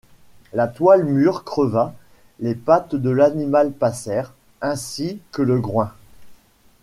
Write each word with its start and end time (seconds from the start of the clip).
La 0.51 0.67
toile 0.67 1.03
mûre 1.03 1.43
creva, 1.43 1.93
les 2.39 2.55
pattes 2.55 2.95
de 2.95 3.11
l’animal 3.11 3.71
passèrent, 3.71 4.33
ainsi 4.59 5.19
que 5.31 5.43
le 5.43 5.59
groin. 5.59 5.93